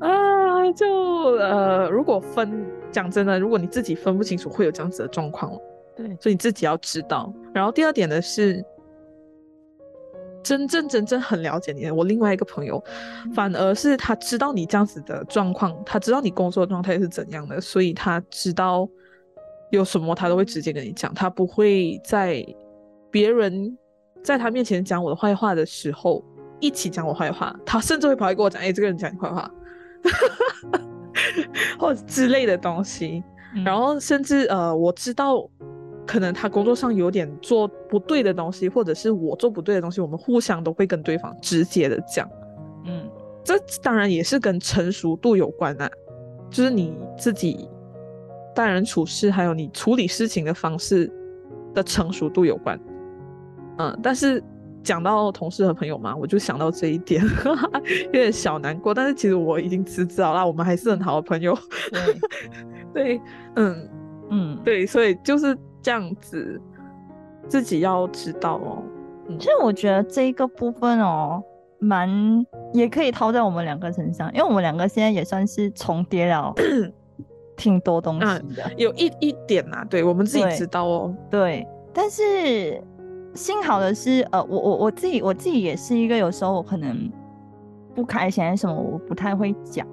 [0.00, 0.86] 啊就
[1.32, 5.52] 呃，如果分讲真的，如果你自己分不清楚，会有这样子的状况，
[5.96, 7.32] 对，所以你自己要知道。
[7.52, 8.64] 然后第二点呢是。
[10.40, 12.82] 真正真正很了解你的，我另外一个朋友，
[13.34, 18.88] 反而是他知道你这样子的状况，他知道你工作状态是怎样的，所以他知道
[19.70, 22.44] 有什么他都会直接跟你讲，他不会在
[23.10, 23.76] 别人
[24.22, 26.24] 在他面前讲我的坏话的时候
[26.60, 29.50] 一起讲我坏话，他甚至会跑来跟我讲，哎，这个人讲你坏话，
[31.78, 33.22] 或者之类的东西，
[33.64, 35.48] 然后甚至呃，我知道。
[36.06, 42.26] 可能他工作上有点做不对的东西，或者是我做不对的东西，我们互相都会跟对方直接的讲。
[42.86, 43.06] 嗯，
[43.44, 43.52] 这
[43.82, 45.90] 当然也是跟成熟度有关啊，
[46.48, 47.68] 就是你自己
[48.58, 51.08] 待人处事，还有你处理事情的方式
[51.72, 52.78] 的成熟度有关。
[53.78, 54.42] 嗯，但是
[54.82, 57.22] 讲到同事和朋友嘛，我就想到这一点，
[58.06, 58.92] 有点小难过。
[58.92, 61.56] 但是其实我已经辞职了，我们还是很好的朋友。
[62.92, 63.20] 对，
[63.54, 63.88] 嗯
[64.30, 65.56] 嗯，对，所以就是。
[65.80, 66.60] 这样子，
[67.46, 68.82] 自己要知道哦。
[69.38, 71.40] 其实我觉得这一个部分哦，
[71.78, 72.44] 蛮
[72.74, 76.52] 也可以套在我们两个身上，因为我们两个现在也算是重叠了
[77.58, 78.20] 挺多东西
[78.56, 79.84] 的，有一一点呐。
[79.90, 81.14] 对我们自己知道哦。
[81.30, 82.82] 对，但是
[83.34, 87.12] 幸好的是，呃，我我我自己我自己也是一个有时候我可能
[87.94, 89.86] 不开心什么，我不太会讲，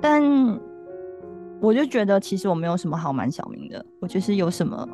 [0.00, 0.22] 但
[1.60, 4.86] 我就觉得其实我没有什么好瞒小明的，我就是有什么。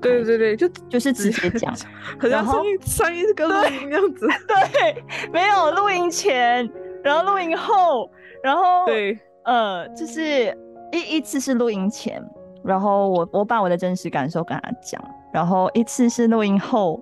[0.00, 1.72] 对对对，就 就是直接讲，
[2.18, 6.68] 然后上一个录音这样子， 对，没有录音前，
[7.02, 8.10] 然后录音后，
[8.42, 10.56] 然后对，呃，就是
[10.94, 12.24] 一一次是录音前，
[12.62, 15.02] 然后我我把我的真实感受跟他讲，
[15.32, 17.00] 然后一次是录音后，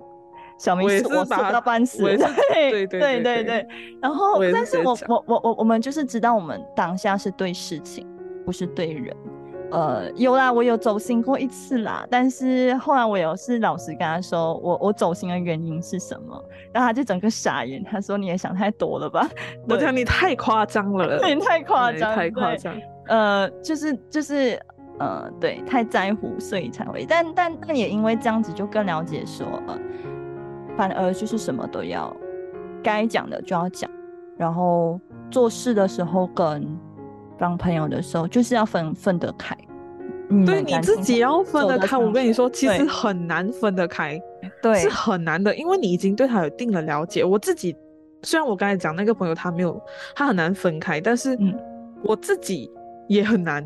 [0.57, 3.67] 小明是我说到半死，对对对对对，
[4.01, 8.07] 然后但是我我我我我们就是知道我们当下是对事情，
[8.45, 9.15] 不是对人。
[9.71, 16.39] 呃，有啦，我有走心过一次啦，但是后来我有是老实跟他说，我我走心的原因是什么，
[16.71, 19.27] 然后他就整个傻眼，他说你也想太多了吧？
[19.67, 22.75] 我讲你太夸张了， 你太夸张，太夸张。
[23.07, 24.59] 呃，就是就是
[24.99, 29.77] 呃，对，太在乎，所以才会，但但但也因为这样子，就更了解说，呃，
[30.75, 32.15] 反而就是什么都要
[32.81, 33.89] 该讲的就要讲，
[34.37, 36.77] 然后做事的时候跟。
[37.35, 39.57] 当朋友的时候，就是要分分得开。
[40.45, 41.97] 对你自己要分得开。
[41.97, 44.21] 我跟你说，其实很难分得开，
[44.61, 47.25] 对，是很难的，因为你已经对他有定了了解。
[47.25, 47.75] 我自己
[48.21, 49.81] 虽然我刚才讲那个朋友他没有，
[50.15, 51.37] 他很难分开，但是
[52.03, 52.71] 我自己
[53.07, 53.65] 也很难。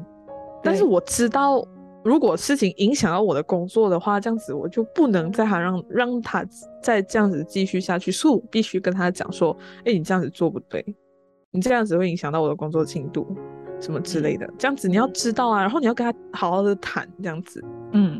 [0.63, 1.65] 但是我知道，
[2.03, 6.45] 如果事情影响到我的工作的话，这样子我就不能再还让让他
[6.81, 10.83] 再这样子继续下去，所以我必须跟他讲说：“哎，你这样子做不对，
[11.51, 13.27] 你这样子会影响到我的工作进度。”
[13.79, 18.19] 什么之类的，这样子你要知道啊，然后你要跟他好好的谈，这样子，嗯，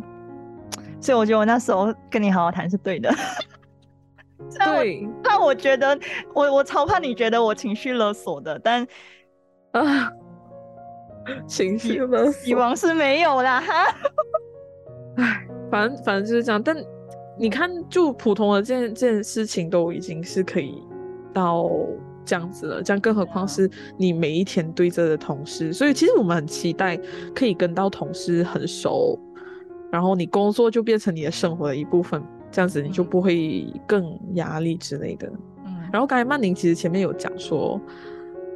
[1.01, 3.12] 所以我觉得我那时候跟你好好谈是对的。
[4.63, 5.97] 对，但我觉得
[6.36, 8.88] 我我超怕你觉得我情绪勒索的，但
[9.71, 10.12] 啊，
[11.47, 13.73] 情绪勒索， 希望是没有啦哈。
[15.17, 16.75] 唉，反正反正就是这样，但
[17.37, 20.81] 你看，就普通的这件这件事情都已经是可以
[21.33, 21.69] 到。
[22.29, 26.99] 这样子了，这样更何况是你每一天对着的同事，所以其实我们很期待
[27.33, 29.17] 可以跟到同事很熟，
[29.89, 35.31] 然后你工作就变成你的生活的一部分，这样子你就不会更压力之类的。
[35.65, 37.79] 嗯，然后刚才曼宁其实前面有讲说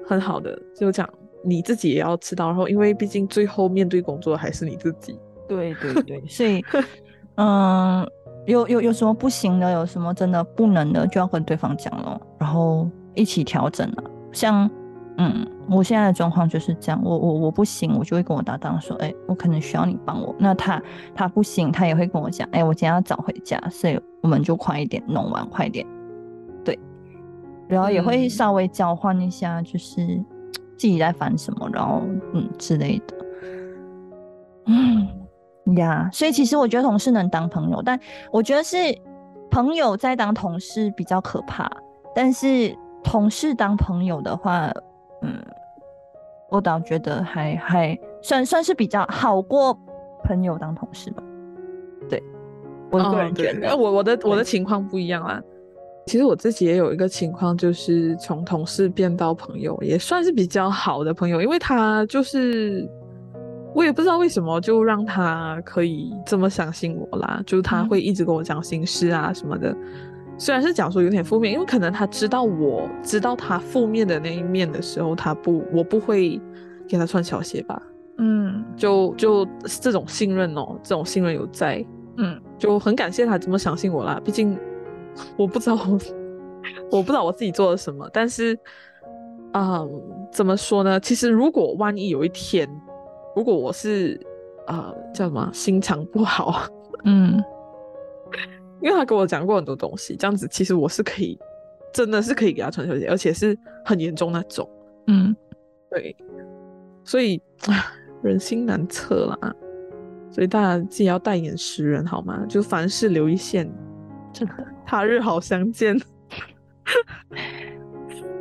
[0.06, 1.10] 很好的，就讲
[1.44, 5.20] 你自己也要知道，然后因为毕竟最后面对工作还是你自己。
[5.48, 6.64] 对对对， 所以
[7.36, 8.08] 嗯，
[8.46, 12.90] 有有有什么不行的，有什么真的不能的，就要跟对方讲了，然后。
[13.14, 14.72] 一起调整了，像，
[15.18, 20.34] 嗯，我现在的状况就是这样，我我我不行，我就会跟我搭档说，哎，我可能需要你帮我。
[20.40, 20.82] 那他
[21.14, 25.86] 他不行，他也会跟我讲，哎，我今天要早回家，所以我们就快一点弄完，快点，
[26.64, 26.80] 对，
[27.68, 30.24] 然后也会稍微交换一下，就是
[30.82, 32.02] 自己在烦什么，然后
[32.34, 33.16] 嗯之类的，
[34.66, 35.08] 嗯
[35.76, 38.00] 呀，所以其实我觉得同事能当朋友，但
[38.32, 38.78] 我觉得是
[39.52, 41.70] 朋友在当同事比较可怕，
[42.16, 44.72] 但是同事当朋友的话，
[45.22, 45.40] 嗯，
[46.50, 49.78] 我倒觉得还还算算是比较好过
[50.24, 51.22] 朋友当同事吧。
[52.10, 52.24] 对，
[52.90, 55.40] 我个人觉得，我我的我的情况不一样啊。
[56.08, 62.90] 其实我自己也有一个情况，就是从同事变到朋友，也算是比较好的朋友，因为他就是
[63.76, 69.74] 我也不知道为什么就让他可以这么相信我啦，就是他会一直跟我讲心事啊什么的。
[70.40, 76.42] 虽然是讲说有点负面，因为可能他知道我知道他负面的那一面的时候，他不我不会
[76.88, 77.80] 给他穿小鞋吧。
[78.18, 79.48] 嗯，就就
[79.80, 81.86] 这种信任哦，这种信任有在，
[82.18, 84.58] 嗯，就很感谢他这么相信我啦，毕竟。
[85.38, 85.76] 我不知道，
[86.90, 88.58] 我不知道我自己做了什么，但是，
[89.54, 90.02] 嗯，
[90.32, 91.00] 怎么说呢？
[91.00, 92.68] 其实，如果万一有一天，
[93.36, 94.20] 如果我是，
[94.68, 95.50] 呃，叫什么？
[95.54, 96.64] 心肠不好，
[97.04, 97.44] 嗯，
[98.82, 101.38] 因为他跟我讲过很多东西，这样子，其实我是可以，
[101.94, 104.70] 真的是可以给他传球鞋，而且是很严重那种，
[105.08, 105.36] 嗯，
[105.90, 106.16] 对，
[107.04, 107.42] 所以
[108.22, 109.54] 人心难测啦，
[110.30, 112.46] 所以大家自己要带眼识人好吗？
[112.48, 113.70] 就凡事留一线。
[114.34, 114.54] 真的，
[114.92, 115.96] 他日好相见。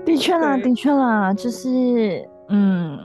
[0.05, 2.99] 的确啦，的确啦，就是嗯，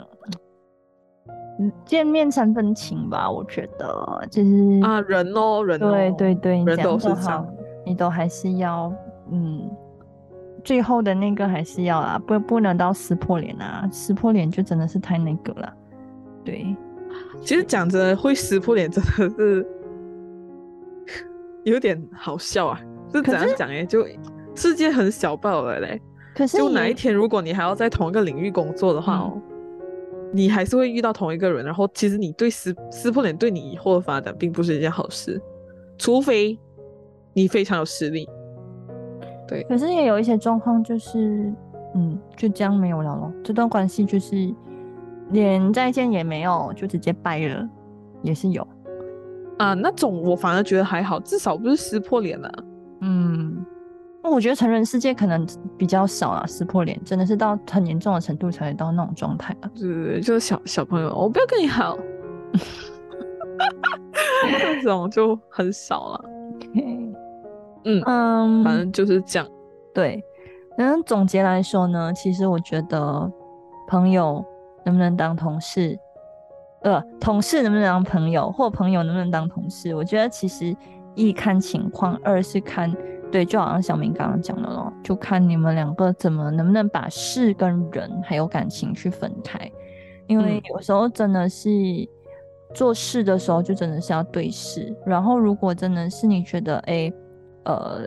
[1.86, 7.48] 见面三分情吧，我觉得就是啊，人哦，人对对对，人都是这样，
[7.86, 8.92] 你都还是要
[9.32, 9.70] 嗯，
[10.64, 15.72] 最后的那个还是要啊，不不能到撕破脸啊，撕破脸就真的是太那个了。
[16.44, 16.76] 对，
[17.44, 19.64] 其实讲真，会撕破脸真的是。
[21.64, 22.80] 有点好笑啊，
[23.18, 23.86] 是怎样讲哎？
[23.86, 24.06] 就
[24.56, 26.02] 世界很小爆了嘞。
[26.36, 29.42] 可是，就哪一天如果你还要在同一个领域工作的话哦，
[30.34, 31.64] 你还是会遇到同一个人。
[31.64, 35.42] 然后，其实你对撕撕破脸对你以后的发展并不是一件好事，
[35.98, 36.58] 除非
[37.34, 38.28] 你非常有实力。
[39.48, 39.64] 对。
[39.64, 41.54] 可是也有一些状况，就是
[41.94, 43.32] 嗯，就这样没有了咯。
[43.44, 44.54] 这段关系就是
[45.32, 47.70] 连再见也没有，就直接掰了，
[48.22, 48.68] 也是有。
[49.58, 52.52] 啊，那种我反而觉得还好，至少不是撕破脸了。
[53.02, 53.66] 嗯，
[54.24, 55.46] 那我觉得成人世界可能
[55.78, 59.70] 比较少啊，撕破脸真的是到很严重的程度才会到那种状态啊。
[59.76, 61.98] 对对对，就是小小朋友，我不要跟你好，
[64.82, 66.26] 这种就很少了。
[66.56, 66.70] OK，
[67.84, 69.48] 嗯嗯，反正就是这样。
[69.94, 70.24] 对，
[70.78, 73.32] 那总结来说呢，其实我觉得
[73.88, 74.44] 朋友
[74.84, 75.98] 能不能当同事？
[76.82, 79.96] 呃，同事能不能当朋友，或朋友能不能当同事？
[79.96, 80.76] 我觉得其实
[81.16, 82.94] 一看情况，二是看
[83.32, 89.70] 对，就好像小明刚刚讲的咯，就看你们两个怎么能不能把事跟人还有感情去分开。
[90.28, 91.70] 因为有时候真的是
[92.74, 94.96] 做事的时候，就真的是要对事。
[95.06, 97.12] 然后如果真的是你觉得，哎，
[97.66, 98.02] 呃，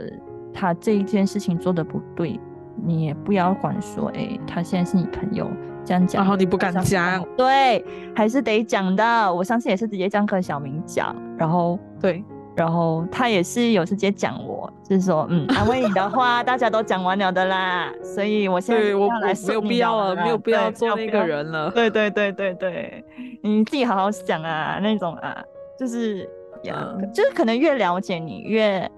[0.52, 2.38] 他这一件事情做的不对，
[2.84, 5.48] 你也不要管说，哎，他现在是你朋友。
[5.84, 7.82] 这样讲，然后你不敢讲，对，
[8.14, 9.34] 还是得讲的。
[9.34, 12.22] 我上次也是直接这样跟小明讲，然后对，
[12.58, 17.88] 然后他也是有直接讲我，就是说，嗯， 安慰你的话，大家都讲完了的啦。
[18.02, 21.70] 所以我现在我来没有必要了，没有必要做那个人了。
[21.70, 23.04] 对对对对对，
[23.44, 25.40] 你自己好好想啊，那种啊，
[25.78, 26.28] 就是
[26.64, 28.90] 呀，就是可能越了解你，越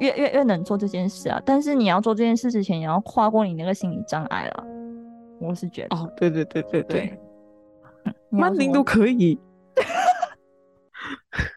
[0.00, 1.38] 越越越能做这件事啊。
[1.44, 4.64] 但是你要做这件事之前，也要跨过你那个心理障碍了。
[5.40, 7.18] 我是觉得哦，对对对对对，
[8.30, 9.38] 曼宁都可以，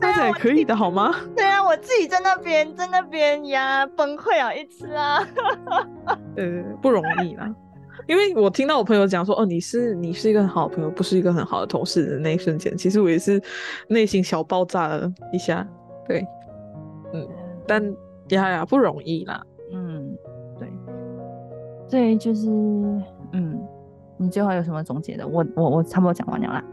[0.00, 1.10] 大家也可以的好吗？
[1.34, 5.18] 对啊，我自己在那边在那边呀崩溃啊一次啊，
[6.36, 7.52] 呃不容易啦，
[8.06, 13.42] 因为我听到我朋友讲说，哦你是你是一个很好的朋友，不是一个很好的同事的那一瞬间，其实我也是
[13.88, 15.66] 内心小爆炸了一下，
[16.06, 16.26] 对，
[17.14, 17.26] 嗯，
[17.66, 17.82] 但
[18.28, 19.42] 呀呀不容易啦。
[19.72, 20.16] 嗯
[21.90, 22.50] 对，就是，
[23.32, 23.58] 嗯，
[24.18, 25.26] 你最后有什么总结的？
[25.26, 26.64] 我我我差不多讲完了啦。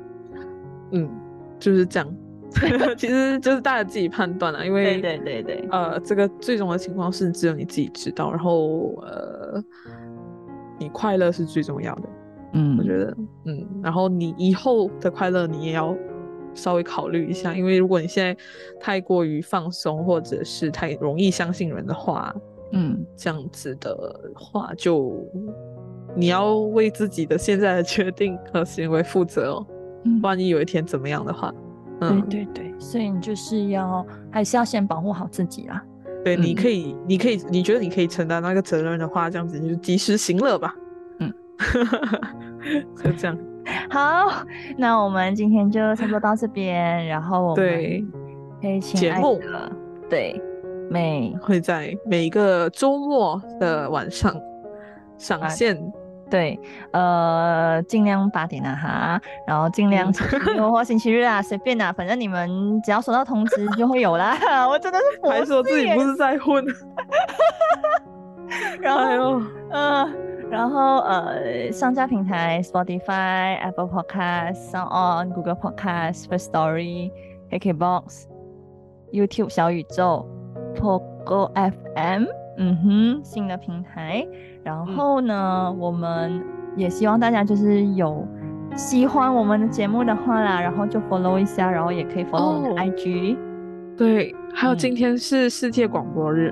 [0.92, 1.10] 嗯，
[1.58, 2.16] 就是这样，
[2.98, 9.64] 其实就是大家自己判断了，因为对对对对，呃，这个最终的情况是只有你自己知道，然后呃，
[10.80, 12.10] 你快乐是最重要的，
[12.54, 15.96] 嗯，我觉得，嗯，然后你以后的快乐你也要
[16.54, 18.36] 稍微考虑一下，因为如果你现在
[18.80, 22.36] 太过于放松，或者是太容易相信人的话。
[22.72, 23.96] 嗯，这样子的
[24.36, 25.24] 话，就
[26.16, 29.68] 你要为自己的现在的决定和行为负责哦。
[30.22, 31.54] 万一有一天怎么样的话，
[32.00, 35.84] 对对对，所以你就是要还是要先保护好自己啦。
[36.24, 40.74] 对，你可以，你可以，你觉得你可以承担那个责任的话，这样子你就及时行乐吧。
[41.20, 41.34] 嗯，
[43.04, 43.38] 就这样。
[43.90, 44.44] 好，
[44.78, 47.66] 那我们今天就差不多到这边，然后我们
[48.62, 49.40] 可以请节目
[50.10, 50.42] 对。
[50.88, 54.32] 每会在每一个周末的晚上
[55.18, 55.76] 上线。
[56.30, 56.60] 对，
[56.92, 64.36] 呃，尽量八点啊哈，然后尽量星期六或星期日啊， 随便啊，反正你们只要收到通知就会有啦。
[64.68, 66.66] 我真的是 还说自己不是在混，
[68.82, 70.10] 然后呃，
[70.50, 77.12] 然后呃，上架平台 Spotify、Apple Podcast、Sound On、Google Podcast、First Story、
[77.52, 78.26] KKBox、
[79.12, 80.28] YouTube 小宇宙、
[80.76, 82.26] Pogo FM，
[82.58, 84.26] 嗯哼，新的平台。
[84.66, 86.44] 然后呢，我们
[86.76, 88.28] 也希望大家就是有
[88.76, 93.38] 喜欢我们的节目的话啦，然后就 follow 一下，然后也可以 follow 我们的 IG。
[93.96, 96.52] 对，还有今天是世界广播日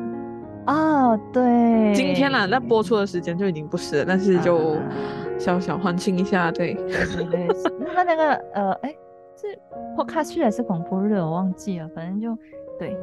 [0.66, 4.78] 啊，对，今天啦，那播出的时间就已经不是了，但是就
[5.40, 6.76] 小小欢庆一下，对。
[6.76, 7.48] 对对，
[7.96, 8.96] 那那个呃，哎，
[9.36, 9.60] 是
[9.98, 11.16] podcast 还是广播日？
[11.16, 12.38] 我忘记了，反正就
[12.78, 12.96] 对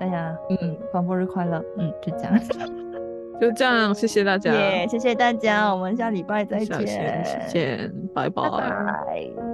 [0.00, 2.34] 大家，嗯，广播日快乐，嗯，就这样。
[3.40, 4.52] 就这样，谢谢大家，
[4.86, 9.53] 谢谢大家，我们下礼拜再见，见，拜拜。